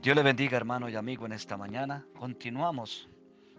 Dios 0.00 0.14
le 0.14 0.22
bendiga 0.22 0.56
hermano 0.56 0.88
y 0.88 0.94
amigo 0.94 1.26
en 1.26 1.32
esta 1.32 1.56
mañana. 1.56 2.06
Continuamos 2.16 3.08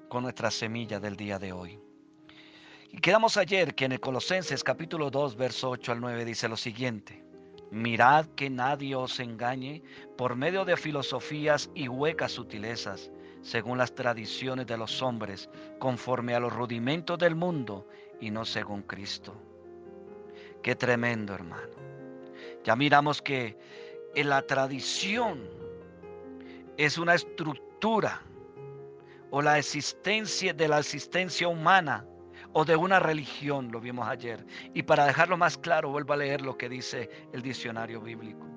con 0.07 0.23
nuestra 0.23 0.49
semilla 0.49 0.97
del 0.97 1.17
día 1.17 1.37
de 1.37 1.51
hoy. 1.51 1.77
Y 2.91 2.97
quedamos 2.99 3.35
ayer 3.35 3.75
que 3.75 3.83
en 3.83 3.91
el 3.91 3.99
Colosenses 3.99 4.63
capítulo 4.63 5.11
2, 5.11 5.35
verso 5.35 5.69
8 5.71 5.91
al 5.91 5.99
9 5.99 6.23
dice 6.23 6.47
lo 6.47 6.55
siguiente. 6.55 7.21
Mirad 7.71 8.25
que 8.37 8.49
nadie 8.49 8.95
os 8.95 9.19
engañe 9.19 9.83
por 10.17 10.37
medio 10.37 10.63
de 10.63 10.77
filosofías 10.77 11.69
y 11.75 11.89
huecas 11.89 12.31
sutilezas, 12.31 13.11
según 13.41 13.77
las 13.77 13.93
tradiciones 13.93 14.65
de 14.65 14.77
los 14.77 15.01
hombres, 15.01 15.49
conforme 15.77 16.35
a 16.35 16.39
los 16.39 16.53
rudimentos 16.53 17.19
del 17.19 17.35
mundo 17.35 17.85
y 18.21 18.31
no 18.31 18.45
según 18.45 18.83
Cristo. 18.83 19.35
Qué 20.63 20.73
tremendo, 20.73 21.33
hermano. 21.33 21.75
Ya 22.63 22.77
miramos 22.77 23.21
que 23.21 23.57
en 24.15 24.29
la 24.29 24.41
tradición 24.41 25.68
es 26.79 26.97
una 26.97 27.13
estructura 27.13 28.21
o 29.31 29.41
la 29.41 29.57
existencia 29.57 30.53
de 30.53 30.69
la 30.69 30.79
existencia 30.79 31.49
humana 31.49 32.05
o 32.53 32.63
de 32.63 32.77
una 32.77 32.99
religión, 33.01 33.69
lo 33.69 33.81
vimos 33.81 34.07
ayer. 34.07 34.45
Y 34.73 34.83
para 34.83 35.05
dejarlo 35.05 35.35
más 35.35 35.57
claro, 35.57 35.89
vuelvo 35.89 36.13
a 36.13 36.17
leer 36.17 36.39
lo 36.39 36.57
que 36.57 36.69
dice 36.69 37.09
el 37.33 37.41
diccionario 37.41 37.99
bíblico. 37.99 38.47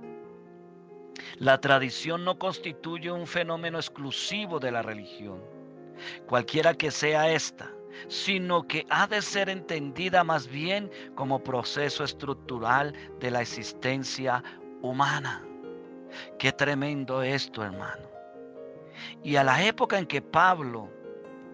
La 1.38 1.60
tradición 1.60 2.24
no 2.24 2.38
constituye 2.38 3.10
un 3.10 3.26
fenómeno 3.26 3.78
exclusivo 3.78 4.60
de 4.60 4.70
la 4.70 4.82
religión, 4.82 5.42
cualquiera 6.28 6.74
que 6.74 6.92
sea 6.92 7.28
esta, 7.28 7.72
sino 8.06 8.68
que 8.68 8.86
ha 8.88 9.08
de 9.08 9.20
ser 9.20 9.48
entendida 9.48 10.22
más 10.22 10.46
bien 10.46 10.88
como 11.16 11.42
proceso 11.42 12.04
estructural 12.04 12.94
de 13.18 13.32
la 13.32 13.42
existencia 13.42 14.44
humana. 14.80 15.44
Qué 16.38 16.52
tremendo 16.52 17.20
esto, 17.24 17.64
hermano. 17.64 18.11
Y 19.22 19.36
a 19.36 19.44
la 19.44 19.64
época 19.64 19.98
en 19.98 20.06
que 20.06 20.22
Pablo 20.22 20.88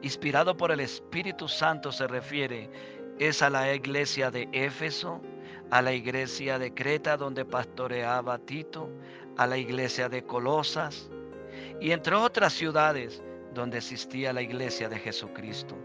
inspirado 0.02 0.56
por 0.56 0.70
el 0.70 0.80
Espíritu 0.80 1.48
Santo 1.48 1.92
se 1.92 2.06
refiere 2.06 2.70
es 3.18 3.42
a 3.42 3.50
la 3.50 3.74
iglesia 3.74 4.30
de 4.30 4.48
Éfeso, 4.52 5.20
a 5.70 5.82
la 5.82 5.92
iglesia 5.92 6.58
de 6.58 6.72
Creta 6.72 7.16
donde 7.16 7.44
pastoreaba 7.44 8.38
Tito, 8.38 8.88
a 9.36 9.46
la 9.46 9.56
iglesia 9.56 10.08
de 10.08 10.24
Colosas 10.24 11.10
y 11.80 11.92
entre 11.92 12.14
otras 12.14 12.52
ciudades 12.52 13.22
donde 13.54 13.78
existía 13.78 14.32
la 14.32 14.42
iglesia 14.42 14.88
de 14.88 14.98
Jesucristo. 14.98 15.76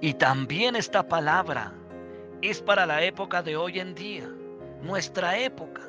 Y 0.00 0.14
también 0.14 0.76
esta 0.76 1.06
palabra 1.06 1.72
es 2.40 2.62
para 2.62 2.86
la 2.86 3.02
época 3.02 3.42
de 3.42 3.56
hoy 3.56 3.80
en 3.80 3.94
día, 3.94 4.28
nuestra 4.82 5.36
época. 5.38 5.82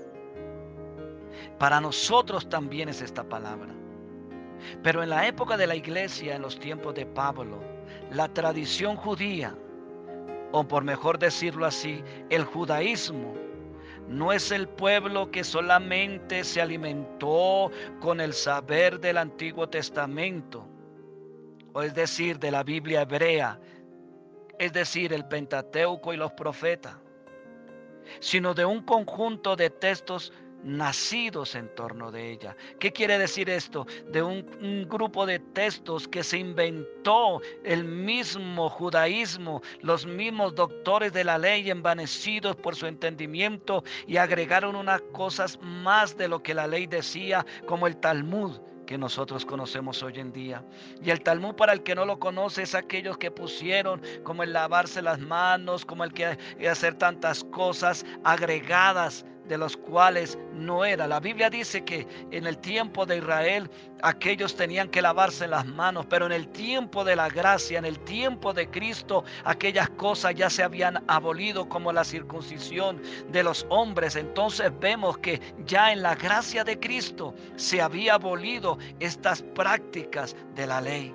Para 1.57 1.79
nosotros 1.79 2.49
también 2.49 2.89
es 2.89 3.01
esta 3.01 3.23
palabra. 3.23 3.73
Pero 4.83 5.03
en 5.03 5.09
la 5.09 5.27
época 5.27 5.57
de 5.57 5.67
la 5.67 5.75
iglesia, 5.75 6.35
en 6.35 6.41
los 6.41 6.59
tiempos 6.59 6.95
de 6.95 7.05
Pablo, 7.05 7.59
la 8.11 8.27
tradición 8.27 8.95
judía, 8.95 9.55
o 10.51 10.67
por 10.67 10.83
mejor 10.83 11.19
decirlo 11.19 11.65
así, 11.65 12.03
el 12.29 12.43
judaísmo, 12.43 13.35
no 14.07 14.33
es 14.33 14.51
el 14.51 14.67
pueblo 14.67 15.29
que 15.29 15.43
solamente 15.43 16.43
se 16.43 16.61
alimentó 16.61 17.71
con 17.99 18.19
el 18.19 18.33
saber 18.33 18.99
del 18.99 19.17
Antiguo 19.17 19.69
Testamento, 19.69 20.67
o 21.73 21.83
es 21.83 21.93
decir, 21.93 22.39
de 22.39 22.49
la 22.49 22.63
Biblia 22.63 23.03
hebrea, 23.03 23.59
es 24.57 24.73
decir, 24.73 25.13
el 25.13 25.25
Pentateuco 25.25 26.11
y 26.11 26.17
los 26.17 26.31
profetas, 26.31 26.95
sino 28.19 28.55
de 28.55 28.65
un 28.65 28.81
conjunto 28.81 29.55
de 29.55 29.69
textos 29.69 30.33
nacidos 30.63 31.55
en 31.55 31.73
torno 31.75 32.11
de 32.11 32.31
ella. 32.31 32.55
¿Qué 32.79 32.91
quiere 32.91 33.17
decir 33.17 33.49
esto? 33.49 33.85
De 34.11 34.21
un, 34.21 34.45
grupo 34.89 35.25
de 35.25 35.39
textos 35.39 36.07
que 36.07 36.23
se 36.23 36.37
inventó 36.37 37.41
el 37.63 37.83
mismo 37.83 38.69
judaísmo, 38.69 39.61
los 39.81 40.05
mismos 40.05 40.55
doctores 40.55 41.13
de 41.13 41.23
la 41.23 41.37
ley 41.37 41.69
envanecidos 41.69 42.55
por 42.55 42.75
su 42.75 42.87
entendimiento 42.87 43.83
y 44.07 44.17
agregaron 44.17 44.75
unas 44.75 45.01
cosas 45.13 45.59
más 45.61 46.17
de 46.17 46.27
lo 46.27 46.41
que 46.41 46.53
la 46.53 46.67
ley 46.67 46.87
decía, 46.87 47.45
como 47.65 47.87
el 47.87 47.97
Talmud 47.97 48.59
que 48.89 48.97
nosotros 48.97 49.45
conocemos 49.45 50.01
hoy 50.01 50.19
en 50.19 50.31
día. 50.31 50.65
Y 51.03 51.11
el 51.11 51.21
Talmud 51.21 51.53
para 51.53 51.73
el 51.73 51.83
que 51.83 51.93
no 51.93 52.05
lo 52.05 52.17
conoce 52.17 52.63
es 52.63 52.73
aquellos 52.73 53.19
que 53.19 53.29
pusieron 53.29 54.01
como 54.23 54.41
el 54.41 54.51
lavarse 54.51 55.03
las 55.03 55.19
manos, 55.19 55.85
como 55.85 56.03
el 56.03 56.11
que 56.11 56.37
hacer 56.67 56.95
tantas 56.95 57.43
cosas 57.43 58.03
agregadas 58.23 59.25
de 59.49 59.57
los 59.57 59.75
cuales 59.75 60.37
no 60.53 60.85
era. 60.85 61.07
La 61.07 61.19
Biblia 61.19 61.49
dice 61.49 61.83
que 61.83 62.07
en 62.31 62.47
el 62.47 62.59
tiempo 62.59 63.05
de 63.05 63.17
Israel 63.17 63.69
aquellos 64.03 64.55
tenían 64.55 64.87
que 64.87 65.01
lavarse 65.01 65.47
las 65.47 65.65
manos, 65.65 66.05
pero 66.07 66.27
en 66.27 66.31
el 66.31 66.47
tiempo 66.49 67.03
de 67.03 67.15
la 67.15 67.27
gracia, 67.27 67.79
en 67.79 67.85
el 67.85 67.99
tiempo 67.99 68.53
de 68.53 68.69
Cristo, 68.69 69.25
aquellas 69.43 69.89
cosas 69.89 70.35
ya 70.35 70.49
se 70.49 70.63
habían 70.63 71.03
abolido 71.07 71.67
como 71.67 71.91
la 71.91 72.05
circuncisión 72.05 73.01
de 73.31 73.43
los 73.43 73.65
hombres. 73.69 74.15
Entonces 74.15 74.71
vemos 74.79 75.17
que 75.17 75.41
ya 75.65 75.91
en 75.91 76.03
la 76.03 76.15
gracia 76.15 76.63
de 76.63 76.79
Cristo 76.79 77.33
se 77.55 77.81
había 77.81 78.13
abolido 78.13 78.77
estas 78.99 79.41
prácticas 79.41 80.35
de 80.55 80.67
la 80.67 80.79
ley. 80.79 81.13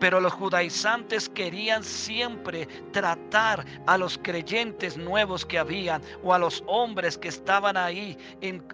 Pero 0.00 0.20
los 0.20 0.32
judaizantes 0.32 1.28
querían 1.28 1.84
siempre 1.84 2.66
tratar 2.92 3.64
a 3.86 3.98
los 3.98 4.18
creyentes 4.18 4.96
nuevos 4.96 5.44
que 5.44 5.58
habían 5.58 6.02
o 6.22 6.34
a 6.34 6.38
los 6.38 6.62
hombres 6.66 7.18
que 7.18 7.28
estaban 7.28 7.76
ahí 7.76 8.16
en, 8.40 8.66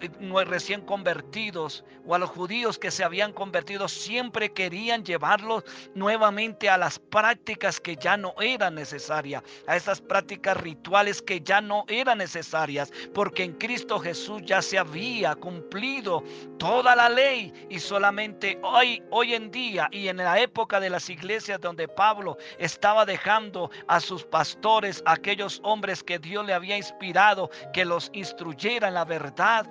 recién 0.45 0.81
convertidos 0.81 1.83
o 2.05 2.15
a 2.15 2.19
los 2.19 2.29
judíos 2.29 2.77
que 2.77 2.91
se 2.91 3.03
habían 3.03 3.33
convertido. 3.33 3.87
Siempre 3.87 4.51
querían 4.51 5.03
llevarlos 5.03 5.63
nuevamente 5.95 6.69
a 6.69 6.77
las 6.77 6.99
prácticas 6.99 7.79
que 7.79 7.95
ya 7.95 8.17
no 8.17 8.33
eran 8.41 8.75
necesarias, 8.75 9.43
a 9.67 9.75
esas 9.75 10.01
prácticas 10.01 10.57
rituales 10.57 11.21
que 11.21 11.41
ya 11.41 11.61
no 11.61 11.85
eran 11.87 12.17
necesarias, 12.17 12.91
porque 13.13 13.43
en 13.43 13.53
Cristo 13.53 13.99
Jesús 13.99 14.41
ya 14.45 14.61
se 14.61 14.77
había 14.77 15.35
cumplido 15.35 16.23
toda 16.57 16.95
la 16.95 17.09
ley 17.09 17.53
y 17.73 17.79
solamente 17.79 18.59
hoy, 18.61 19.01
hoy 19.09 19.33
en 19.33 19.49
día 19.49 19.89
y 19.91 20.07
en 20.07 20.17
la 20.17 20.39
época 20.39 20.79
de 20.79 20.91
las 20.91 21.09
iglesias 21.09 21.59
donde 21.59 21.87
Pablo 21.87 22.37
estaba 22.59 23.03
dejando 23.03 23.71
a 23.87 23.99
sus 23.99 24.23
pastores, 24.23 25.01
aquellos 25.07 25.59
hombres 25.63 26.03
que 26.03 26.19
Dios 26.19 26.45
le 26.45 26.53
había 26.53 26.77
inspirado, 26.77 27.49
que 27.73 27.83
los 27.83 28.11
instruyeran 28.13 28.93
la 28.93 29.05
verdad, 29.05 29.65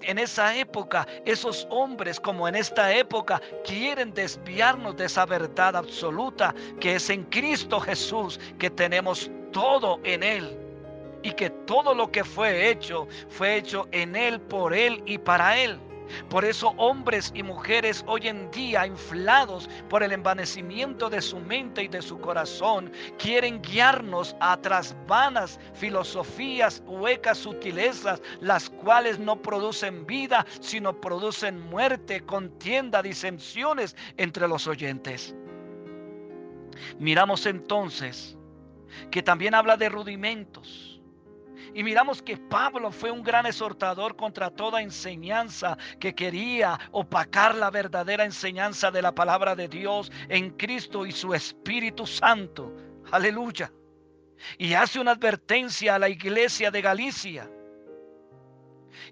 en 0.00 0.18
esa 0.18 0.56
época, 0.56 1.06
esos 1.26 1.66
hombres 1.68 2.18
como 2.18 2.48
en 2.48 2.54
esta 2.54 2.90
época 2.94 3.38
quieren 3.66 4.14
desviarnos 4.14 4.96
de 4.96 5.04
esa 5.04 5.26
verdad 5.26 5.76
absoluta 5.76 6.54
que 6.80 6.94
es 6.94 7.10
en 7.10 7.24
Cristo 7.24 7.78
Jesús, 7.80 8.40
que 8.58 8.70
tenemos 8.70 9.30
todo 9.52 10.00
en 10.04 10.22
Él 10.22 10.58
y 11.22 11.32
que 11.32 11.50
todo 11.50 11.94
lo 11.94 12.10
que 12.10 12.24
fue 12.24 12.70
hecho 12.70 13.06
fue 13.28 13.56
hecho 13.56 13.86
en 13.92 14.16
Él, 14.16 14.40
por 14.40 14.72
Él 14.72 15.02
y 15.04 15.18
para 15.18 15.58
Él. 15.58 15.78
Por 16.28 16.44
eso 16.44 16.74
hombres 16.76 17.32
y 17.34 17.42
mujeres 17.42 18.04
hoy 18.06 18.28
en 18.28 18.50
día, 18.50 18.86
inflados 18.86 19.68
por 19.88 20.02
el 20.02 20.12
envanecimiento 20.12 21.08
de 21.10 21.20
su 21.20 21.38
mente 21.38 21.82
y 21.82 21.88
de 21.88 22.02
su 22.02 22.20
corazón, 22.20 22.92
quieren 23.18 23.60
guiarnos 23.62 24.36
a 24.40 24.56
tras 24.60 24.96
vanas 25.06 25.58
filosofías, 25.74 26.82
huecas 26.86 27.38
sutilezas, 27.38 28.20
las 28.40 28.70
cuales 28.70 29.18
no 29.18 29.40
producen 29.40 30.06
vida, 30.06 30.46
sino 30.60 31.00
producen 31.00 31.60
muerte, 31.60 32.22
contienda, 32.22 33.02
disensiones 33.02 33.96
entre 34.16 34.48
los 34.48 34.66
oyentes. 34.66 35.34
Miramos 36.98 37.46
entonces 37.46 38.36
que 39.10 39.22
también 39.22 39.54
habla 39.54 39.76
de 39.76 39.88
rudimentos 39.88 40.91
y 41.74 41.82
miramos 41.82 42.22
que 42.22 42.36
Pablo 42.36 42.90
fue 42.90 43.10
un 43.10 43.22
gran 43.22 43.46
exhortador 43.46 44.16
contra 44.16 44.50
toda 44.50 44.82
enseñanza 44.82 45.76
que 45.98 46.14
quería 46.14 46.78
opacar 46.90 47.54
la 47.54 47.70
verdadera 47.70 48.24
enseñanza 48.24 48.90
de 48.90 49.02
la 49.02 49.14
palabra 49.14 49.54
de 49.54 49.68
Dios 49.68 50.10
en 50.28 50.50
Cristo 50.50 51.06
y 51.06 51.12
su 51.12 51.34
Espíritu 51.34 52.06
Santo. 52.06 52.72
Aleluya. 53.10 53.72
Y 54.58 54.74
hace 54.74 54.98
una 54.98 55.12
advertencia 55.12 55.94
a 55.94 55.98
la 55.98 56.08
iglesia 56.08 56.70
de 56.70 56.82
Galicia 56.82 57.48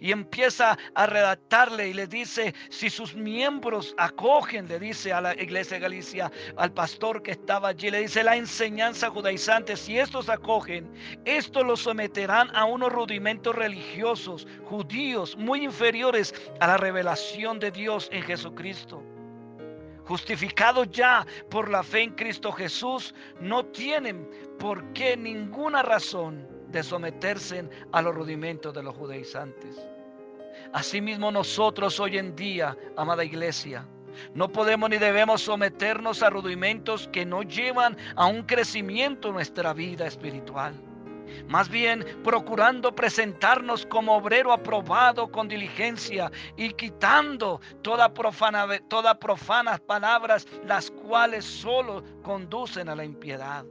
y 0.00 0.12
empieza 0.12 0.78
a 0.94 1.06
redactarle 1.06 1.88
y 1.88 1.94
le 1.94 2.06
dice, 2.06 2.54
si 2.70 2.90
sus 2.90 3.14
miembros 3.14 3.94
acogen, 3.98 4.68
le 4.68 4.78
dice 4.78 5.12
a 5.12 5.20
la 5.20 5.34
iglesia 5.34 5.76
de 5.76 5.82
Galicia, 5.82 6.32
al 6.56 6.72
pastor 6.72 7.22
que 7.22 7.32
estaba 7.32 7.68
allí, 7.68 7.90
le 7.90 8.00
dice 8.00 8.22
la 8.22 8.36
enseñanza 8.36 9.10
judaizante, 9.10 9.76
si 9.76 9.98
estos 9.98 10.28
acogen, 10.28 10.92
estos 11.24 11.64
los 11.64 11.80
someterán 11.80 12.54
a 12.54 12.64
unos 12.64 12.92
rudimentos 12.92 13.54
religiosos 13.54 14.46
judíos 14.64 15.36
muy 15.36 15.64
inferiores 15.64 16.34
a 16.60 16.66
la 16.66 16.76
revelación 16.76 17.58
de 17.58 17.70
Dios 17.70 18.08
en 18.12 18.22
Jesucristo. 18.22 19.02
Justificados 20.04 20.90
ya 20.90 21.24
por 21.50 21.70
la 21.70 21.82
fe 21.82 22.02
en 22.02 22.14
Cristo 22.14 22.50
Jesús, 22.50 23.14
no 23.40 23.64
tienen 23.66 24.28
por 24.58 24.92
qué 24.92 25.16
ninguna 25.16 25.82
razón 25.82 26.59
de 26.70 26.82
someterse 26.82 27.68
a 27.92 28.02
los 28.02 28.14
rudimentos 28.14 28.74
de 28.74 28.82
los 28.82 28.96
judaizantes. 28.96 29.76
Asimismo 30.72 31.30
nosotros 31.30 31.98
hoy 31.98 32.18
en 32.18 32.36
día, 32.36 32.76
amada 32.96 33.24
iglesia, 33.24 33.86
no 34.34 34.48
podemos 34.48 34.90
ni 34.90 34.98
debemos 34.98 35.42
someternos 35.42 36.22
a 36.22 36.30
rudimentos 36.30 37.08
que 37.12 37.24
no 37.24 37.42
llevan 37.42 37.96
a 38.16 38.26
un 38.26 38.42
crecimiento 38.42 39.28
en 39.28 39.34
nuestra 39.34 39.72
vida 39.72 40.06
espiritual. 40.06 40.74
Más 41.48 41.68
bien 41.68 42.04
procurando 42.24 42.94
presentarnos 42.94 43.86
como 43.86 44.16
obrero 44.16 44.52
aprobado 44.52 45.30
con 45.30 45.48
diligencia 45.48 46.30
y 46.56 46.70
quitando 46.70 47.60
toda 47.82 48.12
profana, 48.12 48.66
toda 48.88 49.18
profanas 49.18 49.80
palabras 49.80 50.46
las 50.66 50.90
cuales 50.90 51.44
solo 51.44 52.02
conducen 52.22 52.88
a 52.88 52.96
la 52.96 53.04
impiedad. 53.04 53.64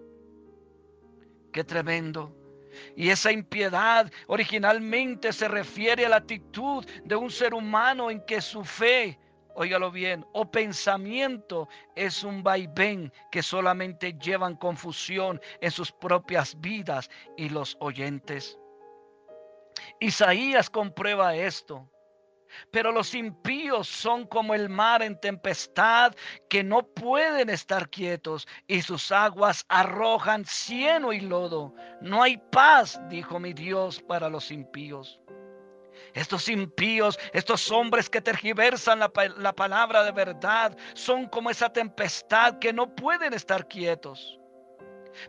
Qué 1.51 1.63
tremendo. 1.63 2.38
Y 2.95 3.09
esa 3.09 3.31
impiedad 3.31 4.11
originalmente 4.27 5.33
se 5.33 5.47
refiere 5.47 6.05
a 6.05 6.09
la 6.09 6.17
actitud 6.17 6.85
de 7.03 7.15
un 7.15 7.29
ser 7.29 7.53
humano 7.53 8.11
en 8.11 8.23
que 8.25 8.41
su 8.41 8.63
fe 8.63 9.17
óigalo 9.59 9.91
bien, 9.91 10.25
o 10.31 10.49
pensamiento 10.49 11.67
es 11.95 12.23
un 12.23 12.41
vaivén 12.41 13.11
que 13.29 13.43
solamente 13.43 14.13
llevan 14.13 14.55
confusión 14.55 15.41
en 15.59 15.69
sus 15.69 15.91
propias 15.91 16.57
vidas 16.61 17.09
y 17.35 17.49
los 17.49 17.75
oyentes. 17.81 18.57
Isaías 19.99 20.69
comprueba 20.69 21.35
esto. 21.35 21.89
Pero 22.71 22.91
los 22.91 23.13
impíos 23.13 23.87
son 23.87 24.25
como 24.25 24.53
el 24.53 24.69
mar 24.69 25.01
en 25.01 25.19
tempestad 25.19 26.13
que 26.49 26.63
no 26.63 26.83
pueden 26.83 27.49
estar 27.49 27.89
quietos 27.89 28.47
y 28.67 28.81
sus 28.81 29.11
aguas 29.11 29.65
arrojan 29.69 30.45
cieno 30.45 31.13
y 31.13 31.21
lodo. 31.21 31.73
No 32.01 32.23
hay 32.23 32.37
paz, 32.51 32.99
dijo 33.09 33.39
mi 33.39 33.53
Dios, 33.53 34.01
para 34.01 34.29
los 34.29 34.51
impíos. 34.51 35.19
Estos 36.13 36.49
impíos, 36.49 37.19
estos 37.33 37.69
hombres 37.71 38.09
que 38.09 38.21
tergiversan 38.21 38.99
la, 38.99 39.11
la, 39.37 39.53
palabra 39.53 40.03
de 40.03 40.11
verdad, 40.11 40.75
son 40.93 41.27
como 41.27 41.49
esa 41.49 41.71
tempestad 41.71 42.57
que 42.59 42.73
no 42.73 42.95
pueden 42.95 43.33
estar 43.33 43.67
quietos. 43.67 44.38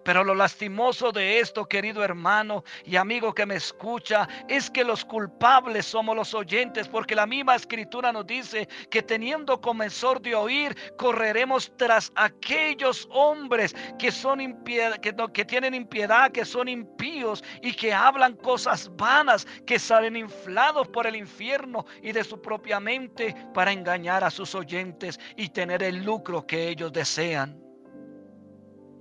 Pero 0.04 0.24
lo 0.24 0.34
lastimoso 0.34 1.12
de 1.12 1.40
esto, 1.40 1.66
querido 1.66 2.02
hermano 2.02 2.64
y 2.84 2.96
amigo 2.96 3.34
que 3.34 3.46
me 3.46 3.56
escucha, 3.56 4.28
es 4.48 4.70
que 4.70 4.84
los 4.84 5.04
culpables 5.04 5.86
somos 5.86 6.16
los 6.16 6.34
oyentes, 6.34 6.88
porque 6.88 7.14
la 7.14 7.26
misma 7.26 7.56
escritura 7.56 8.12
nos 8.12 8.26
dice 8.26 8.68
que 8.90 9.02
teniendo 9.02 9.60
comenzor 9.60 10.20
de 10.20 10.34
oír, 10.34 10.76
correremos 10.96 11.72
tras 11.76 12.12
aquellos 12.14 13.08
hombres 13.10 13.74
que 13.98 14.10
son 14.10 14.40
impiedad, 14.40 14.96
que, 14.98 15.14
que 15.32 15.44
tienen 15.44 15.74
impiedad, 15.74 16.30
que 16.30 16.44
son 16.44 16.68
impíos 16.68 17.42
y 17.62 17.72
que 17.72 17.92
hablan 17.92 18.36
cosas 18.36 18.90
vanas, 18.96 19.46
que 19.66 19.78
salen 19.78 20.16
inflados 20.16 20.88
por 20.88 21.06
el 21.06 21.16
infierno 21.16 21.84
y 22.02 22.12
de 22.12 22.24
su 22.24 22.40
propia 22.40 22.80
mente 22.80 23.34
para 23.54 23.72
engañar 23.72 24.24
a 24.24 24.30
sus 24.30 24.54
oyentes 24.54 25.18
y 25.36 25.48
tener 25.48 25.82
el 25.82 26.04
lucro 26.04 26.46
que 26.46 26.68
ellos 26.68 26.92
desean. 26.92 27.69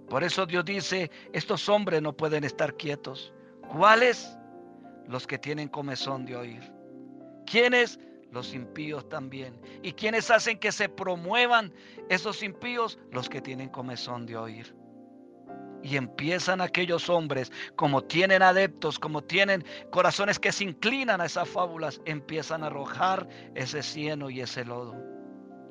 Por 0.09 0.23
eso 0.23 0.45
Dios 0.45 0.65
dice, 0.65 1.11
estos 1.33 1.69
hombres 1.69 2.01
no 2.01 2.13
pueden 2.13 2.44
estar 2.44 2.75
quietos. 2.75 3.31
¿Cuáles? 3.71 4.35
Los 5.07 5.27
que 5.27 5.38
tienen 5.38 5.67
comezón 5.67 6.25
de 6.25 6.35
oír. 6.35 6.73
¿Quiénes? 7.45 8.00
Los 8.31 8.53
impíos 8.53 9.07
también. 9.09 9.59
¿Y 9.83 9.94
quiénes 9.94 10.29
hacen 10.31 10.59
que 10.59 10.71
se 10.71 10.89
promuevan 10.89 11.73
esos 12.09 12.44
impíos? 12.44 13.00
Los 13.11 13.29
que 13.29 13.41
tienen 13.41 13.69
comezón 13.69 14.25
de 14.25 14.38
oír. 14.38 14.75
Y 15.81 15.95
empiezan 15.95 16.59
aquellos 16.59 17.09
hombres, 17.09 17.51
como 17.75 18.03
tienen 18.03 18.41
adeptos, 18.41 19.00
como 19.00 19.23
tienen 19.23 19.63
corazones 19.91 20.38
que 20.38 20.51
se 20.51 20.65
inclinan 20.65 21.21
a 21.21 21.25
esas 21.25 21.47
fábulas, 21.47 22.01
empiezan 22.06 22.63
a 22.63 22.67
arrojar 22.67 23.27
ese 23.56 23.81
cieno 23.81 24.29
y 24.29 24.41
ese 24.41 24.65
lodo. 24.65 25.19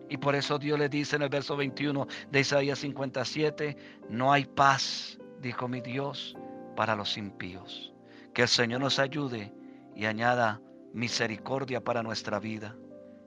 Y 0.08 0.16
por 0.16 0.34
eso 0.34 0.58
Dios 0.58 0.78
le 0.78 0.88
dice 0.88 1.16
en 1.16 1.22
el 1.22 1.28
verso 1.28 1.56
21 1.56 2.06
de 2.30 2.40
Isaías 2.40 2.78
57, 2.78 3.76
no 4.08 4.32
hay 4.32 4.44
paz, 4.44 5.18
dijo 5.40 5.68
mi 5.68 5.80
Dios, 5.80 6.36
para 6.76 6.96
los 6.96 7.16
impíos. 7.16 7.92
Que 8.32 8.42
el 8.42 8.48
Señor 8.48 8.80
nos 8.80 8.98
ayude 8.98 9.52
y 9.94 10.06
añada 10.06 10.60
misericordia 10.92 11.82
para 11.82 12.02
nuestra 12.02 12.38
vida. 12.38 12.76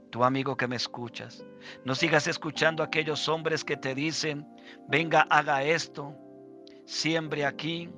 Tu 0.10 0.24
amigo 0.24 0.58
que 0.58 0.68
me 0.68 0.76
escuchas, 0.76 1.46
no 1.86 1.96
sigas 1.96 2.28
escuchando 2.28 2.84
a 2.84 2.88
aquellos 2.88 3.30
hombres 3.30 3.64
que 3.64 3.78
te 3.78 3.96
dicen, 3.96 4.46
venga, 4.90 5.22
haga 5.30 5.64
esto, 5.64 6.16
siembre 6.86 7.46
aquí, 7.46 7.90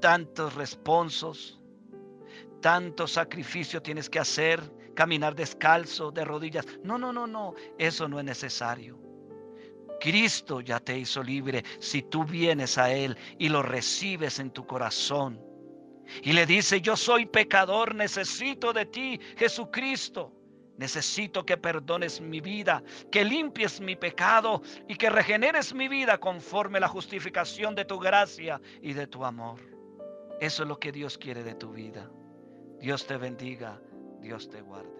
tantos 0.00 0.54
responsos, 0.54 1.59
tanto 2.60 3.06
sacrificio 3.06 3.82
tienes 3.82 4.08
que 4.08 4.18
hacer, 4.18 4.60
caminar 4.94 5.34
descalzo, 5.34 6.10
de 6.10 6.24
rodillas. 6.24 6.66
No, 6.82 6.98
no, 6.98 7.12
no, 7.12 7.26
no, 7.26 7.54
eso 7.78 8.08
no 8.08 8.18
es 8.18 8.24
necesario. 8.24 8.98
Cristo 10.00 10.60
ya 10.60 10.80
te 10.80 10.98
hizo 10.98 11.22
libre 11.22 11.62
si 11.78 12.02
tú 12.02 12.24
vienes 12.24 12.78
a 12.78 12.92
Él 12.92 13.16
y 13.38 13.48
lo 13.48 13.62
recibes 13.62 14.38
en 14.38 14.50
tu 14.50 14.66
corazón. 14.66 15.40
Y 16.22 16.32
le 16.32 16.46
dice, 16.46 16.80
yo 16.80 16.96
soy 16.96 17.26
pecador, 17.26 17.94
necesito 17.94 18.72
de 18.72 18.86
ti, 18.86 19.20
Jesucristo. 19.36 20.32
Necesito 20.76 21.44
que 21.44 21.58
perdones 21.58 22.22
mi 22.22 22.40
vida, 22.40 22.82
que 23.12 23.22
limpies 23.22 23.82
mi 23.82 23.96
pecado 23.96 24.62
y 24.88 24.96
que 24.96 25.10
regeneres 25.10 25.74
mi 25.74 25.88
vida 25.88 26.18
conforme 26.18 26.80
la 26.80 26.88
justificación 26.88 27.74
de 27.74 27.84
tu 27.84 27.98
gracia 27.98 28.58
y 28.80 28.94
de 28.94 29.06
tu 29.06 29.26
amor. 29.26 29.60
Eso 30.40 30.62
es 30.62 30.68
lo 30.70 30.80
que 30.80 30.90
Dios 30.90 31.18
quiere 31.18 31.44
de 31.44 31.54
tu 31.54 31.70
vida. 31.70 32.10
Dios 32.80 33.06
te 33.06 33.16
bendiga. 33.16 33.78
Dios 34.20 34.48
te 34.48 34.62
guarde. 34.62 34.99